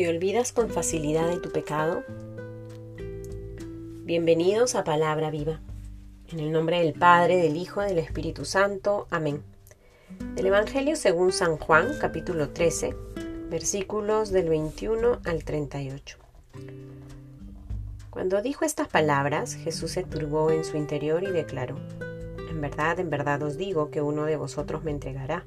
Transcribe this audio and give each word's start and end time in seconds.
¿Te 0.00 0.08
olvidas 0.08 0.52
con 0.52 0.70
facilidad 0.70 1.28
de 1.28 1.40
tu 1.40 1.50
pecado? 1.52 2.04
Bienvenidos 4.06 4.74
a 4.74 4.82
Palabra 4.82 5.30
Viva. 5.30 5.60
En 6.32 6.40
el 6.40 6.52
nombre 6.52 6.80
del 6.80 6.94
Padre, 6.94 7.36
del 7.36 7.58
Hijo, 7.58 7.82
del 7.82 7.98
Espíritu 7.98 8.46
Santo. 8.46 9.06
Amén. 9.10 9.42
Del 10.36 10.46
Evangelio 10.46 10.96
según 10.96 11.32
San 11.32 11.58
Juan, 11.58 11.98
capítulo 12.00 12.48
13, 12.48 12.96
versículos 13.50 14.30
del 14.30 14.48
21 14.48 15.20
al 15.22 15.44
38. 15.44 16.16
Cuando 18.08 18.40
dijo 18.40 18.64
estas 18.64 18.88
palabras, 18.88 19.54
Jesús 19.54 19.90
se 19.90 20.02
turbó 20.02 20.50
en 20.50 20.64
su 20.64 20.78
interior 20.78 21.24
y 21.24 21.30
declaró, 21.30 21.76
En 22.48 22.58
verdad, 22.62 23.00
en 23.00 23.10
verdad 23.10 23.42
os 23.42 23.58
digo 23.58 23.90
que 23.90 24.00
uno 24.00 24.24
de 24.24 24.36
vosotros 24.36 24.82
me 24.82 24.92
entregará. 24.92 25.44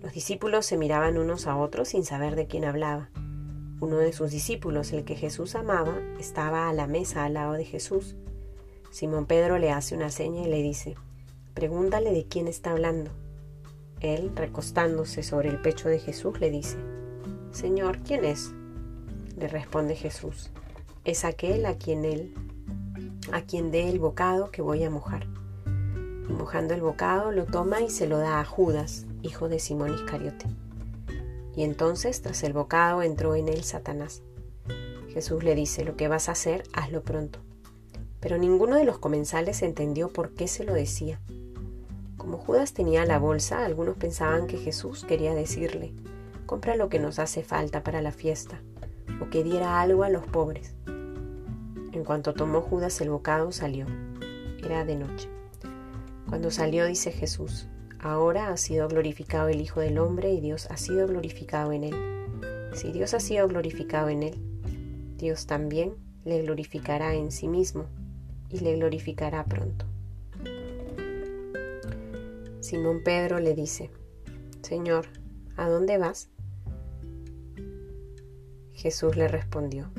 Los 0.00 0.14
discípulos 0.14 0.64
se 0.64 0.78
miraban 0.78 1.18
unos 1.18 1.46
a 1.46 1.58
otros 1.58 1.88
sin 1.88 2.06
saber 2.06 2.36
de 2.36 2.46
quién 2.46 2.64
hablaba. 2.64 3.10
Uno 3.78 3.98
de 3.98 4.14
sus 4.14 4.30
discípulos, 4.30 4.92
el 4.92 5.04
que 5.04 5.16
Jesús 5.16 5.54
amaba, 5.54 5.98
estaba 6.18 6.70
a 6.70 6.72
la 6.72 6.86
mesa 6.86 7.24
al 7.24 7.34
lado 7.34 7.52
de 7.52 7.64
Jesús. 7.66 8.16
Simón 8.90 9.26
Pedro 9.26 9.58
le 9.58 9.70
hace 9.70 9.94
una 9.94 10.10
seña 10.10 10.42
y 10.42 10.50
le 10.50 10.62
dice, 10.62 10.94
pregúntale 11.52 12.12
de 12.12 12.24
quién 12.24 12.48
está 12.48 12.70
hablando. 12.72 13.10
Él, 14.00 14.32
recostándose 14.34 15.22
sobre 15.22 15.50
el 15.50 15.60
pecho 15.60 15.90
de 15.90 15.98
Jesús, 15.98 16.40
le 16.40 16.50
dice, 16.50 16.78
Señor, 17.50 17.98
¿quién 17.98 18.24
es? 18.24 18.52
Le 19.36 19.48
responde 19.48 19.94
Jesús, 19.94 20.50
es 21.04 21.26
aquel 21.26 21.66
a 21.66 21.76
quien 21.76 22.06
él, 22.06 22.34
a 23.32 23.42
quien 23.42 23.70
dé 23.70 23.90
el 23.90 23.98
bocado 23.98 24.50
que 24.50 24.62
voy 24.62 24.84
a 24.84 24.90
mojar. 24.90 25.26
Y 26.28 26.32
mojando 26.32 26.72
el 26.72 26.80
bocado 26.80 27.30
lo 27.30 27.44
toma 27.44 27.82
y 27.82 27.90
se 27.90 28.06
lo 28.06 28.18
da 28.18 28.40
a 28.40 28.44
Judas, 28.46 29.04
hijo 29.22 29.50
de 29.50 29.58
Simón 29.58 29.94
Iscariote. 29.94 30.46
Y 31.56 31.64
entonces, 31.64 32.20
tras 32.20 32.42
el 32.44 32.52
bocado, 32.52 33.02
entró 33.02 33.34
en 33.34 33.48
él 33.48 33.64
Satanás. 33.64 34.22
Jesús 35.08 35.42
le 35.42 35.54
dice, 35.54 35.84
lo 35.84 35.96
que 35.96 36.08
vas 36.08 36.28
a 36.28 36.32
hacer, 36.32 36.64
hazlo 36.74 37.02
pronto. 37.02 37.38
Pero 38.20 38.36
ninguno 38.36 38.76
de 38.76 38.84
los 38.84 38.98
comensales 38.98 39.62
entendió 39.62 40.12
por 40.12 40.34
qué 40.34 40.46
se 40.46 40.64
lo 40.64 40.74
decía. 40.74 41.18
Como 42.18 42.36
Judas 42.36 42.74
tenía 42.74 43.06
la 43.06 43.18
bolsa, 43.18 43.64
algunos 43.64 43.96
pensaban 43.96 44.46
que 44.46 44.58
Jesús 44.58 45.04
quería 45.04 45.34
decirle, 45.34 45.94
compra 46.44 46.76
lo 46.76 46.90
que 46.90 46.98
nos 46.98 47.18
hace 47.18 47.42
falta 47.42 47.82
para 47.82 48.02
la 48.02 48.12
fiesta, 48.12 48.60
o 49.22 49.30
que 49.30 49.42
diera 49.42 49.80
algo 49.80 50.04
a 50.04 50.10
los 50.10 50.26
pobres. 50.26 50.74
En 50.86 52.04
cuanto 52.04 52.34
tomó 52.34 52.60
Judas 52.60 53.00
el 53.00 53.08
bocado, 53.08 53.52
salió. 53.52 53.86
Era 54.62 54.84
de 54.84 54.96
noche. 54.96 55.30
Cuando 56.28 56.50
salió, 56.50 56.84
dice 56.84 57.12
Jesús, 57.12 57.68
Ahora 58.00 58.50
ha 58.50 58.56
sido 58.56 58.88
glorificado 58.88 59.48
el 59.48 59.60
Hijo 59.60 59.80
del 59.80 59.98
Hombre 59.98 60.32
y 60.32 60.40
Dios 60.40 60.66
ha 60.70 60.76
sido 60.76 61.06
glorificado 61.06 61.72
en 61.72 61.84
él. 61.84 61.94
Si 62.74 62.92
Dios 62.92 63.14
ha 63.14 63.20
sido 63.20 63.48
glorificado 63.48 64.08
en 64.08 64.22
él, 64.22 64.34
Dios 65.16 65.46
también 65.46 65.94
le 66.24 66.42
glorificará 66.42 67.14
en 67.14 67.32
sí 67.32 67.48
mismo 67.48 67.86
y 68.50 68.60
le 68.60 68.76
glorificará 68.76 69.44
pronto. 69.44 69.86
Simón 72.60 73.02
Pedro 73.04 73.38
le 73.38 73.54
dice, 73.54 73.90
Señor, 74.60 75.06
¿a 75.56 75.68
dónde 75.68 75.98
vas? 75.98 76.28
Jesús 78.72 79.16
le 79.16 79.28
respondió, 79.28 79.90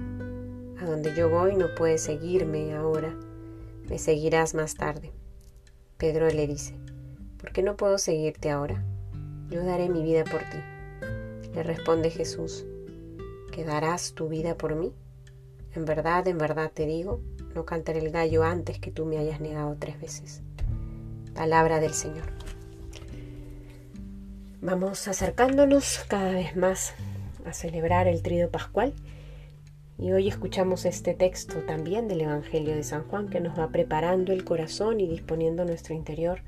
A 0.79 0.85
donde 0.85 1.15
yo 1.15 1.29
voy 1.29 1.55
no 1.55 1.73
puedes 1.75 2.01
seguirme 2.01 2.75
ahora, 2.75 3.17
me 3.89 3.97
seguirás 3.97 4.53
más 4.53 4.75
tarde. 4.75 5.11
Pedro 5.97 6.27
le 6.27 6.45
dice, 6.45 6.75
¿por 7.47 7.53
qué 7.53 7.63
no 7.63 7.77
puedo 7.77 7.97
seguirte 7.97 8.49
ahora? 8.49 8.83
Yo 9.49 9.63
daré 9.63 9.87
mi 9.87 10.03
vida 10.03 10.25
por 10.25 10.41
ti. 10.41 10.57
Le 11.53 11.63
responde 11.63 12.09
Jesús, 12.09 12.65
¿que 13.53 13.63
darás 13.63 14.11
tu 14.11 14.27
vida 14.27 14.58
por 14.58 14.75
mí? 14.75 14.91
En 15.73 15.86
verdad, 15.86 16.27
en 16.27 16.37
verdad 16.37 16.73
te 16.73 16.86
digo, 16.86 17.21
no 17.55 17.63
cantaré 17.63 17.99
el 17.99 18.11
gallo 18.11 18.43
antes 18.43 18.80
que 18.80 18.91
tú 18.91 19.05
me 19.05 19.17
hayas 19.17 19.39
negado 19.39 19.77
tres 19.80 19.97
veces. 19.97 20.41
Palabra 21.33 21.80
del 21.80 21.93
Señor. 21.93 22.25
Vamos 24.59 25.07
acercándonos 25.07 26.03
cada 26.09 26.31
vez 26.31 26.53
más 26.57 26.95
a 27.45 27.53
celebrar 27.53 28.09
el 28.09 28.23
trido 28.23 28.52
pascual 28.52 28.93
y 29.97 30.11
hoy 30.11 30.27
escuchamos 30.27 30.83
este 30.83 31.13
texto 31.13 31.59
también 31.59 32.09
del 32.09 32.19
Evangelio 32.19 32.75
de 32.75 32.83
San 32.83 33.07
Juan 33.07 33.30
que 33.30 33.39
nos 33.39 33.57
va 33.57 33.69
preparando 33.69 34.33
el 34.33 34.43
corazón 34.43 34.99
y 34.99 35.07
disponiendo 35.07 35.63
nuestro 35.63 35.95
interior 35.95 36.41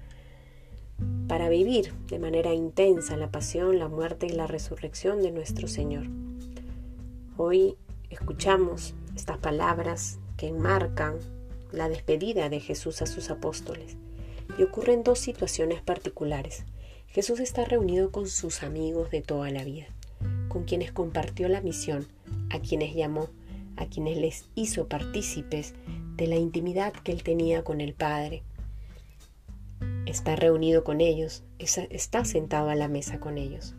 para 1.29 1.47
vivir 1.47 1.93
de 2.07 2.17
manera 2.17 2.55
intensa 2.55 3.15
la 3.15 3.29
pasión, 3.29 3.77
la 3.77 3.87
muerte 3.87 4.25
y 4.25 4.31
la 4.31 4.47
resurrección 4.47 5.21
de 5.21 5.31
nuestro 5.31 5.67
Señor. 5.67 6.07
Hoy 7.37 7.77
escuchamos 8.09 8.95
estas 9.15 9.37
palabras 9.37 10.17
que 10.37 10.47
enmarcan 10.47 11.19
la 11.71 11.87
despedida 11.87 12.49
de 12.49 12.59
Jesús 12.59 13.03
a 13.03 13.05
sus 13.05 13.29
apóstoles 13.29 13.95
y 14.57 14.63
ocurren 14.63 15.03
dos 15.03 15.19
situaciones 15.19 15.83
particulares. 15.83 16.65
Jesús 17.09 17.39
está 17.39 17.63
reunido 17.63 18.11
con 18.11 18.27
sus 18.27 18.63
amigos 18.63 19.11
de 19.11 19.21
toda 19.21 19.51
la 19.51 19.63
vida, 19.63 19.85
con 20.47 20.63
quienes 20.63 20.91
compartió 20.91 21.47
la 21.47 21.61
misión, 21.61 22.07
a 22.49 22.59
quienes 22.59 22.95
llamó, 22.95 23.29
a 23.77 23.85
quienes 23.85 24.17
les 24.17 24.45
hizo 24.55 24.87
partícipes 24.87 25.75
de 26.15 26.25
la 26.25 26.37
intimidad 26.37 26.91
que 26.91 27.11
él 27.11 27.21
tenía 27.21 27.63
con 27.63 27.81
el 27.81 27.93
Padre, 27.93 28.41
está 30.09 30.35
reunido 30.35 30.83
con 30.83 31.01
ellos, 31.01 31.43
está 31.57 32.25
sentado 32.25 32.69
a 32.69 32.75
la 32.75 32.87
mesa 32.87 33.19
con 33.19 33.37
ellos. 33.37 33.75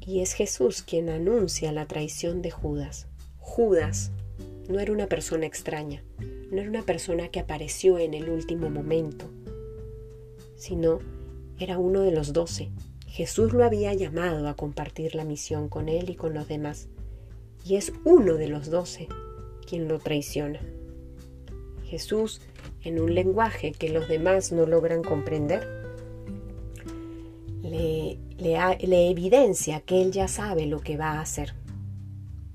Y 0.00 0.20
es 0.20 0.32
Jesús 0.32 0.82
quien 0.82 1.10
anuncia 1.10 1.70
la 1.70 1.86
traición 1.86 2.40
de 2.40 2.50
Judas. 2.50 3.06
Judas 3.38 4.10
no 4.68 4.80
era 4.80 4.92
una 4.92 5.06
persona 5.06 5.46
extraña, 5.46 6.02
no 6.50 6.60
era 6.60 6.70
una 6.70 6.82
persona 6.82 7.28
que 7.28 7.40
apareció 7.40 7.98
en 7.98 8.14
el 8.14 8.30
último 8.30 8.70
momento, 8.70 9.30
sino 10.56 11.00
era 11.58 11.78
uno 11.78 12.00
de 12.00 12.12
los 12.12 12.32
doce. 12.32 12.70
Jesús 13.06 13.52
lo 13.52 13.64
había 13.64 13.92
llamado 13.94 14.48
a 14.48 14.54
compartir 14.54 15.14
la 15.14 15.24
misión 15.24 15.68
con 15.68 15.88
él 15.88 16.08
y 16.08 16.14
con 16.14 16.32
los 16.32 16.48
demás, 16.48 16.88
y 17.64 17.76
es 17.76 17.92
uno 18.04 18.34
de 18.34 18.48
los 18.48 18.70
doce 18.70 19.08
quien 19.66 19.88
lo 19.88 19.98
traiciona. 19.98 20.60
Jesús 21.84 22.40
en 22.82 23.00
un 23.00 23.14
lenguaje 23.14 23.72
que 23.72 23.88
los 23.88 24.08
demás 24.08 24.52
no 24.52 24.66
logran 24.66 25.02
comprender, 25.02 25.66
le, 27.62 28.18
le, 28.38 29.10
evidencia 29.10 29.80
que 29.80 30.00
él 30.02 30.12
ya 30.12 30.28
sabe 30.28 30.66
lo 30.66 30.80
que 30.80 30.96
va 30.96 31.12
a 31.12 31.20
hacer. 31.20 31.54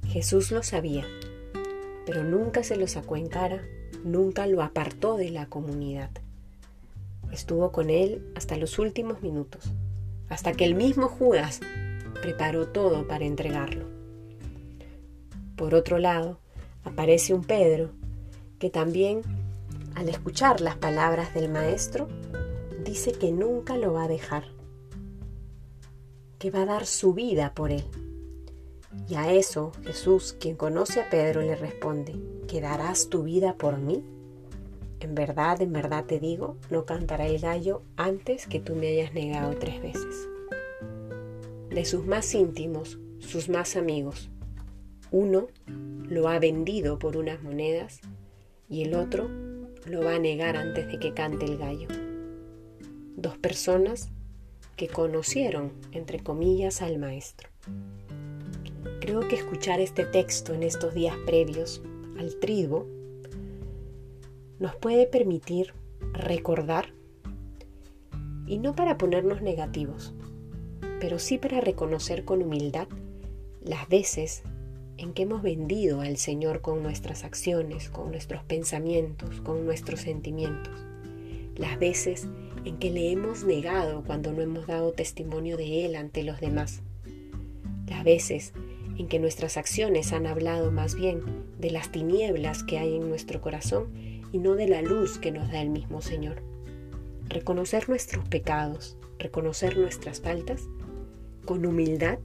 Jesús 0.08 0.52
lo 0.52 0.64
sabía, 0.64 1.06
pero 2.06 2.24
nunca 2.24 2.64
se 2.64 2.76
lo 2.76 2.88
sacó 2.88 3.18
en 3.18 3.28
cara, 3.28 3.64
nunca 4.04 4.48
lo 4.48 4.62
apartó 4.62 5.18
de 5.18 5.30
la 5.30 5.48
comunidad. 5.48 6.10
Estuvo 7.32 7.72
con 7.72 7.90
él 7.90 8.24
hasta 8.36 8.58
los 8.58 8.80
últimos 8.80 9.22
minutos, 9.22 9.72
hasta 10.30 10.54
que 10.54 10.66
el 10.66 10.76
mismo 10.76 11.08
Judas 11.08 11.60
preparó 12.22 12.68
todo 12.68 13.08
para 13.08 13.26
entregarlo. 13.26 13.86
Por 15.56 15.76
otro 15.76 15.98
lado, 15.98 16.40
aparece 16.84 17.34
un 17.34 17.44
Pedro 17.44 17.92
que 18.60 18.70
también 18.70 19.22
al 19.96 20.10
escuchar 20.10 20.62
las 20.62 20.76
palabras 20.78 21.34
del 21.34 21.50
Maestro, 21.50 22.08
dice 22.84 23.12
que 23.14 23.32
nunca 23.32 23.78
lo 23.78 23.94
va 23.94 24.06
a 24.06 24.08
dejar, 24.08 24.46
que 26.40 26.52
va 26.52 26.64
a 26.64 26.66
dar 26.66 26.86
su 26.86 27.14
vida 27.14 27.54
por 27.54 27.72
él. 27.72 27.84
Y 29.08 29.16
a 29.16 29.32
eso 29.32 29.72
Jesús, 29.84 30.36
quien 30.40 30.56
conoce 30.56 31.02
a 31.02 31.10
Pedro, 31.10 31.42
le 31.42 31.56
responde, 31.56 32.16
¿que 32.48 32.62
darás 32.62 33.10
tu 33.10 33.24
vida 33.24 33.56
por 33.58 33.78
mí? 33.78 34.04
En 35.00 35.16
verdad, 35.16 35.62
en 35.62 35.74
verdad 35.74 36.06
te 36.06 36.20
digo, 36.20 36.58
no 36.70 36.86
cantará 36.86 37.28
el 37.28 37.40
gallo 37.40 37.82
antes 37.98 38.48
que 38.48 38.60
tú 38.60 38.76
me 38.76 38.88
hayas 38.88 39.14
negado 39.14 39.56
tres 39.58 39.82
veces. 39.82 40.30
De 41.70 41.84
sus 41.86 42.06
más 42.06 42.34
íntimos, 42.34 43.00
sus 43.20 43.50
más 43.50 43.76
amigos, 43.76 44.30
uno 45.12 45.48
lo 45.68 46.30
ha 46.30 46.40
vendido 46.40 47.00
por 47.00 47.18
unas 47.18 47.42
monedas 47.44 48.00
y 48.70 48.84
el 48.84 48.96
otro 48.96 49.30
lo 49.86 50.04
va 50.04 50.16
a 50.16 50.20
negar 50.20 50.56
antes 50.58 50.88
de 50.88 51.00
que 51.00 51.14
cante 51.14 51.46
el 51.46 51.58
gallo. 51.58 51.88
Dos 53.16 53.38
personas 53.38 54.10
que 54.76 54.88
conocieron, 54.88 55.74
entre 55.92 56.20
comillas, 56.20 56.82
al 56.82 56.98
maestro. 56.98 57.50
Creo 59.02 59.22
que 59.22 59.36
escuchar 59.36 59.80
este 59.80 60.06
texto 60.06 60.54
en 60.54 60.64
estos 60.64 60.94
días 60.94 61.16
previos 61.26 61.82
al 62.18 62.40
trigo 62.40 62.88
nos 64.60 64.76
puede 64.76 65.08
permitir 65.08 65.74
recordar, 66.14 66.94
y 68.46 68.60
no 68.60 68.76
para 68.76 68.98
ponernos 68.98 69.42
negativos, 69.42 70.14
pero 71.00 71.20
sí 71.20 71.38
para 71.38 71.60
reconocer 71.60 72.24
con 72.24 72.42
humildad 72.42 72.88
las 73.62 73.88
veces 73.90 74.44
en 74.98 75.14
que 75.14 75.24
hemos 75.24 75.42
vendido 75.42 76.02
al 76.02 76.18
Señor 76.18 76.62
con 76.62 76.84
nuestras 76.84 77.24
acciones, 77.24 77.90
con 77.90 78.12
nuestros 78.12 78.44
pensamientos, 78.44 79.42
con 79.42 79.66
nuestros 79.66 80.02
sentimientos. 80.02 80.74
Las 81.56 81.80
veces 81.80 82.28
en 82.66 82.78
que 82.78 82.92
le 82.92 83.12
hemos 83.12 83.44
negado 83.44 84.04
cuando 84.06 84.32
no 84.32 84.42
hemos 84.42 84.68
dado 84.68 84.94
testimonio 84.94 85.58
de 85.58 85.86
Él 85.86 85.96
ante 85.96 86.24
los 86.24 86.40
demás. 86.40 86.82
Las 87.88 88.04
veces 88.04 88.54
en 88.98 89.08
que 89.08 89.20
nuestras 89.20 89.58
acciones 89.58 90.14
han 90.14 90.28
hablado 90.28 90.72
más 90.72 90.96
bien 90.96 91.22
de 91.60 91.72
las 91.72 91.92
tinieblas 91.92 92.64
que 92.64 92.78
hay 92.78 92.96
en 92.96 93.10
nuestro 93.10 93.42
corazón 93.42 93.88
y 94.32 94.38
no 94.38 94.56
de 94.56 94.68
la 94.68 94.82
luz 94.82 95.18
que 95.18 95.32
nos 95.32 95.52
da 95.52 95.62
el 95.62 95.70
mismo 95.70 96.02
Señor. 96.02 96.42
Reconocer 97.28 97.90
nuestros 97.90 98.28
pecados, 98.28 98.98
reconocer 99.20 99.78
nuestras 99.78 100.22
faltas, 100.22 100.62
con 101.46 101.66
humildad 101.66 102.20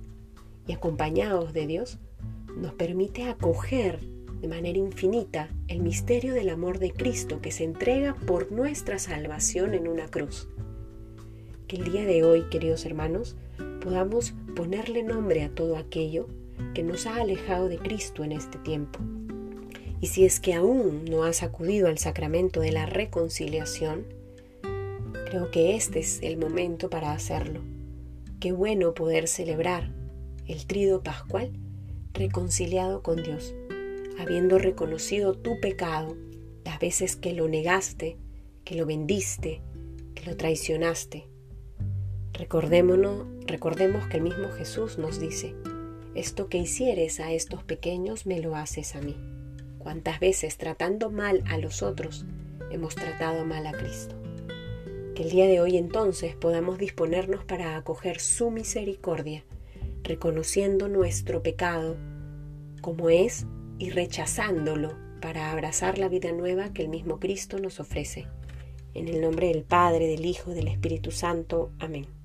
y 0.67 0.73
acompañados 0.73 1.53
de 1.53 1.67
Dios, 1.67 1.99
nos 2.61 2.75
permite 2.75 3.25
acoger 3.25 4.01
de 4.41 4.49
manera 4.49 4.79
infinita 4.79 5.49
el 5.67 5.81
misterio 5.81 6.35
del 6.35 6.49
amor 6.49 6.79
de 6.79 6.93
Cristo 6.93 7.41
que 7.41 7.51
se 7.51 7.65
entrega 7.65 8.15
por 8.15 8.53
nuestra 8.53 8.99
salvación 8.99 9.75
en 9.75 9.89
una 9.89 10.09
cruz. 10.09 10.49
Que 11.67 11.77
el 11.77 11.91
día 11.91 12.05
de 12.05 12.25
hoy, 12.25 12.45
queridos 12.51 12.85
hermanos, 12.85 13.37
podamos 13.83 14.35
ponerle 14.55 15.03
nombre 15.03 15.43
a 15.43 15.51
todo 15.51 15.77
aquello 15.77 16.29
que 16.75 16.83
nos 16.83 17.07
ha 17.07 17.17
alejado 17.17 17.69
de 17.69 17.79
Cristo 17.79 18.25
en 18.25 18.33
este 18.33 18.59
tiempo. 18.59 19.01
Y 20.01 20.07
si 20.07 20.25
es 20.25 20.39
que 20.39 20.55
aún 20.55 21.05
no 21.05 21.25
has 21.25 21.43
acudido 21.43 21.89
al 21.89 21.99
sacramento 21.99 22.61
de 22.61 22.73
la 22.73 22.87
reconciliación, 22.87 24.07
creo 25.27 25.51
que 25.51 25.75
este 25.75 25.99
es 25.99 26.21
el 26.23 26.37
momento 26.37 26.89
para 26.89 27.13
hacerlo. 27.13 27.61
Qué 28.39 28.53
bueno 28.53 28.95
poder 28.95 29.27
celebrar 29.27 29.91
el 30.47 30.67
trido 30.67 31.03
pascual 31.03 31.51
reconciliado 32.13 33.03
con 33.03 33.23
Dios, 33.23 33.55
habiendo 34.19 34.59
reconocido 34.59 35.35
tu 35.35 35.61
pecado 35.61 36.17
las 36.65 36.79
veces 36.79 37.17
que 37.17 37.33
lo 37.33 37.49
negaste, 37.49 38.17
que 38.65 38.75
lo 38.75 38.87
vendiste, 38.87 39.63
que 40.15 40.25
lo 40.27 40.37
traicionaste. 40.37 41.27
Recordémonos, 42.35 43.27
recordemos 43.47 44.07
que 44.09 44.19
el 44.19 44.23
mismo 44.23 44.49
Jesús 44.51 44.99
nos 44.99 45.19
dice, 45.19 45.55
esto 46.15 46.49
que 46.49 46.59
hicieres 46.59 47.21
a 47.21 47.33
estos 47.33 47.63
pequeños 47.65 48.27
me 48.27 48.41
lo 48.41 48.57
haces 48.57 48.95
a 48.97 49.01
mí. 49.01 49.17
¿Cuántas 49.79 50.21
veces 50.21 50.57
tratando 50.57 51.11
mal 51.11 51.43
a 51.47 51.59
los 51.59 51.83
otros 51.83 52.27
hemos 52.71 52.95
tratado 52.95 53.45
mal 53.45 53.67
a 53.67 53.73
Cristo? 53.73 54.15
Que 55.15 55.23
el 55.23 55.31
día 55.31 55.47
de 55.47 55.61
hoy 55.61 55.77
entonces 55.77 56.37
podamos 56.37 56.79
disponernos 56.79 57.45
para 57.45 57.77
acoger 57.77 58.21
su 58.21 58.51
misericordia, 58.51 59.45
reconociendo 60.03 60.89
nuestro 60.89 61.43
pecado 61.43 61.97
como 62.81 63.11
es 63.11 63.47
y 63.79 63.91
rechazándolo 63.91 64.97
para 65.21 65.51
abrazar 65.51 65.99
la 65.99 66.09
vida 66.09 66.33
nueva 66.33 66.73
que 66.73 66.83
el 66.83 66.89
mismo 66.89 67.19
Cristo 67.19 67.59
nos 67.59 67.81
ofrece. 67.81 68.27
En 68.95 69.09
el 69.09 69.21
nombre 69.21 69.49
del 69.49 69.65
Padre, 69.65 70.07
del 70.07 70.25
Hijo, 70.25 70.53
del 70.53 70.69
Espíritu 70.69 71.11
Santo. 71.11 71.73
Amén. 71.79 72.18